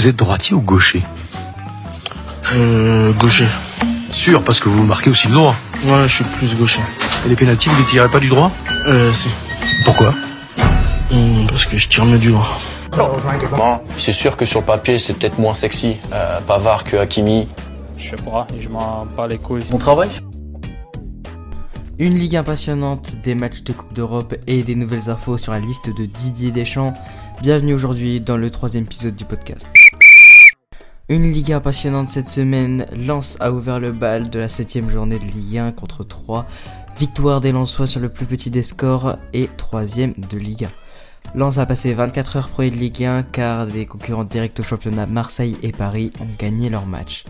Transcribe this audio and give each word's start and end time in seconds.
Vous 0.00 0.08
êtes 0.08 0.16
droitier 0.16 0.54
ou 0.56 0.62
gaucher 0.62 1.02
Euh, 2.54 3.12
gaucher. 3.12 3.46
Sûr, 4.14 4.42
parce 4.42 4.58
que 4.58 4.70
vous 4.70 4.82
marquez 4.82 5.10
aussi 5.10 5.28
le 5.28 5.34
droit. 5.34 5.54
Ouais, 5.84 6.08
je 6.08 6.14
suis 6.14 6.24
plus 6.24 6.56
gaucher. 6.56 6.80
Et 7.26 7.28
les 7.28 7.36
pénaltys, 7.36 7.68
vous 7.68 7.76
les 7.76 7.84
tirez 7.84 8.08
pas 8.08 8.18
du 8.18 8.30
droit 8.30 8.50
Euh, 8.86 9.12
si. 9.12 9.28
Pourquoi 9.84 10.14
Hum, 11.12 11.46
parce 11.46 11.66
que 11.66 11.76
je 11.76 11.86
tire 11.86 12.06
mieux 12.06 12.16
du 12.18 12.30
droit. 12.30 12.48
Bon, 12.96 13.78
c'est 13.94 14.14
sûr 14.14 14.38
que 14.38 14.46
sur 14.46 14.60
le 14.60 14.64
papier, 14.66 14.96
c'est 14.96 15.12
peut-être 15.12 15.38
moins 15.38 15.52
sexy. 15.52 15.98
Euh, 16.14 16.40
Pavard 16.46 16.84
que 16.84 16.96
Hakimi. 16.96 17.46
Je 17.98 18.08
sais 18.08 18.16
pas, 18.16 18.46
je 18.58 18.70
m'en 18.70 19.04
bats 19.04 19.26
les 19.28 19.36
couilles. 19.36 19.64
Mon 19.70 19.76
travail 19.76 20.08
Une 21.98 22.18
ligue 22.18 22.40
passionnante, 22.40 23.16
des 23.22 23.34
matchs 23.34 23.62
de 23.64 23.74
Coupe 23.74 23.92
d'Europe 23.92 24.34
et 24.46 24.62
des 24.62 24.76
nouvelles 24.76 25.10
infos 25.10 25.36
sur 25.36 25.52
la 25.52 25.60
liste 25.60 25.90
de 25.94 26.06
Didier 26.06 26.52
Deschamps. 26.52 26.94
Bienvenue 27.42 27.74
aujourd'hui 27.74 28.22
dans 28.22 28.38
le 28.38 28.48
troisième 28.48 28.84
épisode 28.84 29.14
du 29.14 29.26
podcast. 29.26 29.68
Une 31.10 31.32
Ligue 31.32 31.50
1 31.50 31.58
passionnante 31.58 32.08
cette 32.08 32.28
semaine, 32.28 32.86
Lens 32.96 33.36
a 33.40 33.50
ouvert 33.50 33.80
le 33.80 33.90
bal 33.90 34.30
de 34.30 34.38
la 34.38 34.46
7ème 34.46 34.88
journée 34.88 35.18
de 35.18 35.24
Ligue 35.24 35.58
1 35.58 35.72
contre 35.72 36.04
3. 36.04 36.46
Victoire 36.96 37.40
des 37.40 37.50
Lensois 37.50 37.88
sur 37.88 37.98
le 37.98 38.08
plus 38.08 38.26
petit 38.26 38.48
des 38.48 38.62
scores 38.62 39.16
et 39.32 39.48
3ème 39.58 40.14
de 40.30 40.38
Ligue 40.38 40.68
1. 41.34 41.36
Lens 41.36 41.58
a 41.58 41.66
passé 41.66 41.94
24 41.94 42.36
heures 42.36 42.48
pro 42.48 42.62
de 42.62 42.68
Ligue 42.68 43.02
1 43.02 43.24
car 43.24 43.66
des 43.66 43.86
concurrents 43.86 44.22
directs 44.22 44.60
au 44.60 44.62
championnat 44.62 45.06
Marseille 45.06 45.56
et 45.64 45.72
Paris 45.72 46.12
ont 46.20 46.28
gagné 46.38 46.70
leur 46.70 46.86
match. 46.86 47.24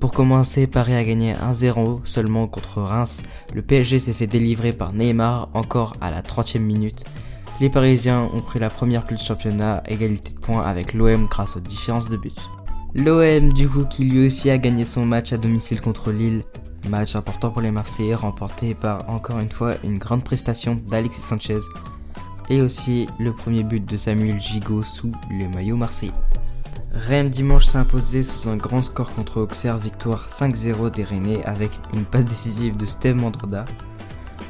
Pour 0.00 0.12
commencer, 0.12 0.66
Paris 0.66 0.94
a 0.94 1.02
gagné 1.02 1.32
1-0 1.32 2.04
seulement 2.04 2.46
contre 2.46 2.82
Reims. 2.82 3.22
Le 3.54 3.62
PSG 3.62 4.00
s'est 4.00 4.12
fait 4.12 4.26
délivrer 4.26 4.74
par 4.74 4.92
Neymar 4.92 5.48
encore 5.54 5.94
à 6.02 6.10
la 6.10 6.20
30e 6.20 6.58
minute. 6.58 7.04
Les 7.58 7.70
Parisiens 7.70 8.28
ont 8.34 8.42
pris 8.42 8.58
la 8.58 8.68
première 8.68 9.04
plus 9.06 9.16
de 9.16 9.22
championnat, 9.22 9.82
égalité 9.88 10.34
de 10.34 10.40
points 10.40 10.66
avec 10.66 10.92
l'OM 10.92 11.24
grâce 11.24 11.56
aux 11.56 11.60
différences 11.60 12.10
de 12.10 12.18
buts. 12.18 12.32
L'OM 12.96 13.52
du 13.52 13.68
coup 13.68 13.84
qui 13.84 14.04
lui 14.04 14.24
aussi 14.28 14.50
a 14.50 14.58
gagné 14.58 14.84
son 14.84 15.04
match 15.04 15.32
à 15.32 15.36
domicile 15.36 15.80
contre 15.80 16.12
Lille. 16.12 16.42
Match 16.88 17.16
important 17.16 17.50
pour 17.50 17.60
les 17.60 17.72
Marseillais 17.72 18.14
remporté 18.14 18.76
par 18.76 19.10
encore 19.10 19.40
une 19.40 19.50
fois 19.50 19.74
une 19.82 19.98
grande 19.98 20.22
prestation 20.22 20.80
d'Alexis 20.88 21.22
Sanchez 21.22 21.58
et 22.50 22.60
aussi 22.60 23.08
le 23.18 23.32
premier 23.32 23.64
but 23.64 23.84
de 23.84 23.96
Samuel 23.96 24.40
Gigot 24.40 24.84
sous 24.84 25.10
le 25.28 25.48
maillot 25.48 25.76
marseillais. 25.76 26.12
Rennes 26.92 27.30
dimanche 27.30 27.66
s'est 27.66 27.78
imposé 27.78 28.22
sous 28.22 28.48
un 28.48 28.56
grand 28.56 28.82
score 28.82 29.12
contre 29.12 29.40
Auxerre, 29.40 29.76
victoire 29.76 30.28
5-0 30.28 30.92
des 30.92 31.02
Rennais 31.02 31.44
avec 31.44 31.72
une 31.92 32.04
passe 32.04 32.26
décisive 32.26 32.76
de 32.76 32.86
Steve 32.86 33.16
Mandroda. 33.16 33.64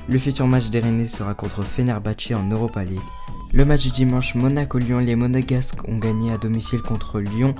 Le 0.06 0.18
futur 0.18 0.46
match 0.46 0.68
des 0.68 0.80
Rennais 0.80 1.08
sera 1.08 1.32
contre 1.32 1.62
Fenerbahçe 1.62 2.32
en 2.34 2.46
Europa 2.50 2.84
League. 2.84 3.00
Le 3.54 3.64
match 3.64 3.86
dimanche 3.90 4.34
Monaco-Lyon, 4.34 4.98
les 4.98 5.16
Monégasques 5.16 5.88
ont 5.88 5.96
gagné 5.96 6.32
à 6.32 6.36
domicile 6.36 6.82
contre 6.82 7.20
Lyon. 7.20 7.54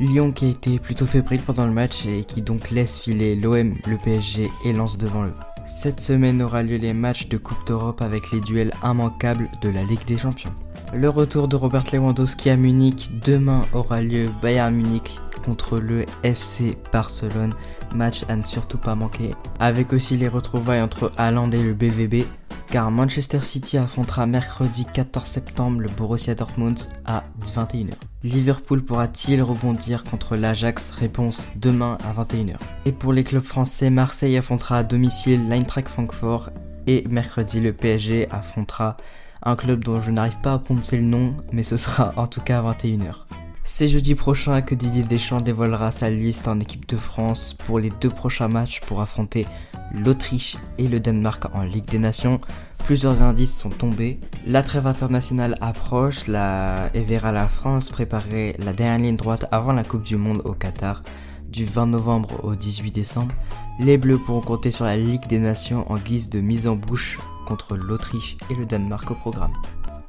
Lyon 0.00 0.32
qui 0.32 0.46
a 0.46 0.48
été 0.48 0.78
plutôt 0.78 1.06
fébrile 1.06 1.40
pendant 1.40 1.66
le 1.66 1.72
match 1.72 2.06
et 2.06 2.24
qui 2.24 2.42
donc 2.42 2.70
laisse 2.70 2.98
filer 2.98 3.36
l'OM, 3.36 3.74
le 3.86 3.96
PSG 3.96 4.50
et 4.64 4.72
lance 4.72 4.98
devant 4.98 5.24
eux. 5.24 5.34
Cette 5.66 6.00
semaine 6.00 6.42
aura 6.42 6.62
lieu 6.62 6.76
les 6.76 6.92
matchs 6.92 7.28
de 7.28 7.38
Coupe 7.38 7.66
d'Europe 7.66 8.02
avec 8.02 8.30
les 8.32 8.40
duels 8.40 8.72
immanquables 8.84 9.48
de 9.62 9.68
la 9.68 9.84
Ligue 9.84 10.04
des 10.06 10.18
Champions. 10.18 10.52
Le 10.94 11.08
retour 11.08 11.48
de 11.48 11.56
Robert 11.56 11.84
Lewandowski 11.92 12.50
à 12.50 12.56
Munich, 12.56 13.10
demain 13.24 13.62
aura 13.72 14.02
lieu 14.02 14.28
Bayern 14.42 14.74
Munich 14.74 15.10
contre 15.44 15.78
le 15.78 16.04
FC 16.22 16.76
Barcelone, 16.92 17.54
match 17.94 18.24
à 18.28 18.36
ne 18.36 18.42
surtout 18.42 18.78
pas 18.78 18.94
manquer, 18.94 19.30
avec 19.58 19.92
aussi 19.92 20.16
les 20.16 20.28
retrouvailles 20.28 20.82
entre 20.82 21.10
Haaland 21.16 21.50
et 21.50 21.62
le 21.62 21.72
BVB, 21.72 22.26
car 22.72 22.90
Manchester 22.90 23.42
City 23.42 23.76
affrontera 23.76 24.24
mercredi 24.24 24.86
14 24.86 25.28
septembre 25.28 25.82
le 25.82 25.88
Borussia 25.90 26.34
Dortmund 26.34 26.80
à 27.04 27.22
21h. 27.54 27.92
Liverpool 28.24 28.82
pourra-t-il 28.82 29.42
rebondir 29.42 30.04
contre 30.04 30.36
l'Ajax? 30.36 30.90
Réponse 30.92 31.50
demain 31.56 31.98
à 32.02 32.24
21h. 32.24 32.56
Et 32.86 32.92
pour 32.92 33.12
les 33.12 33.24
clubs 33.24 33.44
français, 33.44 33.90
Marseille 33.90 34.38
affrontera 34.38 34.78
à 34.78 34.82
domicile 34.84 35.50
l'Eintracht 35.50 35.86
Francfort 35.86 36.48
et 36.86 37.04
mercredi 37.10 37.60
le 37.60 37.74
PSG 37.74 38.26
affrontera 38.30 38.96
un 39.42 39.54
club 39.54 39.84
dont 39.84 40.00
je 40.00 40.10
n'arrive 40.10 40.40
pas 40.40 40.54
à 40.54 40.58
prononcer 40.58 40.96
le 40.96 41.04
nom, 41.04 41.36
mais 41.52 41.64
ce 41.64 41.76
sera 41.76 42.14
en 42.16 42.26
tout 42.26 42.40
cas 42.40 42.60
à 42.60 42.72
21h. 42.72 43.41
C'est 43.64 43.88
jeudi 43.88 44.16
prochain 44.16 44.60
que 44.60 44.74
Didier 44.74 45.04
Deschamps 45.04 45.40
dévoilera 45.40 45.92
sa 45.92 46.10
liste 46.10 46.48
en 46.48 46.58
équipe 46.58 46.88
de 46.88 46.96
France 46.96 47.54
pour 47.54 47.78
les 47.78 47.90
deux 48.00 48.10
prochains 48.10 48.48
matchs 48.48 48.80
pour 48.80 49.00
affronter 49.00 49.46
l'Autriche 49.94 50.56
et 50.78 50.88
le 50.88 50.98
Danemark 50.98 51.44
en 51.54 51.62
Ligue 51.62 51.84
des 51.84 52.00
Nations. 52.00 52.40
Plusieurs 52.84 53.22
indices 53.22 53.56
sont 53.56 53.70
tombés. 53.70 54.18
La 54.48 54.64
trêve 54.64 54.88
internationale 54.88 55.56
approche 55.60 56.26
la... 56.26 56.90
et 56.94 57.02
verra 57.02 57.30
la 57.30 57.46
France 57.46 57.88
préparer 57.88 58.56
la 58.58 58.72
dernière 58.72 58.98
ligne 58.98 59.16
droite 59.16 59.46
avant 59.52 59.72
la 59.72 59.84
Coupe 59.84 60.02
du 60.02 60.16
Monde 60.16 60.42
au 60.44 60.54
Qatar 60.54 61.02
du 61.48 61.64
20 61.64 61.86
novembre 61.86 62.44
au 62.44 62.56
18 62.56 62.90
décembre. 62.90 63.34
Les 63.78 63.96
Bleus 63.96 64.18
pourront 64.18 64.40
compter 64.40 64.72
sur 64.72 64.84
la 64.84 64.96
Ligue 64.96 65.28
des 65.28 65.38
Nations 65.38 65.90
en 65.90 65.98
guise 65.98 66.30
de 66.30 66.40
mise 66.40 66.66
en 66.66 66.74
bouche 66.74 67.18
contre 67.46 67.76
l'Autriche 67.76 68.36
et 68.50 68.54
le 68.54 68.66
Danemark 68.66 69.08
au 69.10 69.14
programme. 69.14 69.52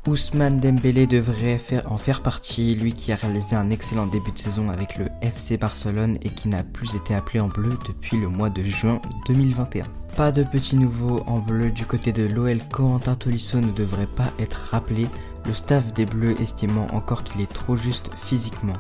Ousmane 0.06 0.60
Dembélé 0.60 1.08
devrait 1.08 1.62
en 1.86 1.98
faire 1.98 2.22
partie, 2.22 2.76
lui 2.76 2.92
qui 2.94 3.14
a 3.14 3.16
réalisé 3.16 3.56
un 3.56 3.70
excellent 3.70 4.06
début 4.06 4.34
de 4.34 4.38
saison 4.38 4.70
avec 4.70 4.98
le 4.98 5.08
FC 5.22 5.56
Barcelone 5.56 6.18
et 6.24 6.30
qui 6.30 6.50
n'a 6.50 6.62
plus 6.62 6.94
été 6.96 7.16
appelé 7.16 7.40
en 7.40 7.48
bleu 7.48 7.78
depuis 7.88 8.18
le 8.18 8.28
mois 8.28 8.50
de 8.50 8.64
juin 8.64 9.02
2021. 9.28 9.86
Pas 10.18 10.34
de 10.34 10.44
petits 10.44 10.76
nouveaux 10.76 11.24
en 11.26 11.40
bleu 11.40 11.72
du 11.72 11.86
côté 11.86 12.12
de 12.12 12.24
l'OL, 12.24 12.60
Corentin 12.70 13.16
Tolisso 13.16 13.62
ne 13.62 13.72
devrait 13.72 14.06
pas 14.06 14.30
être 14.40 14.68
rappelé, 14.72 15.08
le 15.46 15.54
staff 15.54 15.94
des 15.94 16.06
Bleus 16.06 16.36
estimant 16.42 16.88
encore 16.92 17.24
qu'il 17.24 17.40
est 17.40 17.52
trop 17.52 17.78
juste 17.78 18.10
physiquement. 18.18 18.74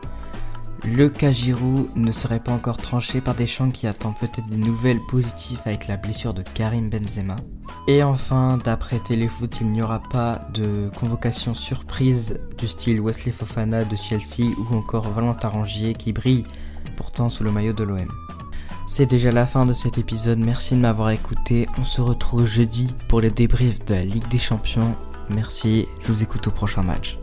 Le 0.85 1.07
cas 1.07 1.31
ne 1.95 2.11
serait 2.11 2.41
pas 2.41 2.51
encore 2.51 2.77
tranché 2.77 3.21
par 3.21 3.35
Deschamps 3.35 3.71
qui 3.71 3.87
attend 3.87 4.11
peut-être 4.11 4.47
des 4.47 4.57
nouvelles 4.57 4.99
positives 4.99 5.61
avec 5.65 5.87
la 5.87 5.95
blessure 5.95 6.33
de 6.33 6.43
Karim 6.53 6.89
Benzema. 6.89 7.37
Et 7.87 8.03
enfin, 8.03 8.59
d'après 8.63 8.99
Téléfoot, 8.99 9.59
il 9.61 9.67
n'y 9.67 9.81
aura 9.81 10.01
pas 10.03 10.47
de 10.53 10.89
convocation 10.99 11.53
surprise 11.53 12.39
du 12.57 12.67
style 12.67 12.99
Wesley 12.99 13.31
Fofana 13.31 13.85
de 13.85 13.95
Chelsea 13.95 14.53
ou 14.57 14.75
encore 14.75 15.09
Valentin 15.09 15.49
Rangier 15.49 15.93
qui 15.93 16.11
brille 16.11 16.45
pourtant 16.97 17.29
sous 17.29 17.43
le 17.43 17.51
maillot 17.51 17.73
de 17.73 17.83
l'OM. 17.83 18.07
C'est 18.85 19.05
déjà 19.05 19.31
la 19.31 19.47
fin 19.47 19.65
de 19.65 19.73
cet 19.73 19.97
épisode, 19.97 20.39
merci 20.39 20.75
de 20.75 20.81
m'avoir 20.81 21.09
écouté. 21.11 21.67
On 21.79 21.85
se 21.85 22.01
retrouve 22.01 22.45
jeudi 22.45 22.93
pour 23.07 23.21
les 23.21 23.31
débriefs 23.31 23.83
de 23.85 23.93
la 23.93 24.03
Ligue 24.03 24.27
des 24.27 24.37
Champions. 24.37 24.95
Merci, 25.29 25.87
je 26.01 26.11
vous 26.11 26.23
écoute 26.23 26.47
au 26.47 26.51
prochain 26.51 26.83
match. 26.83 27.17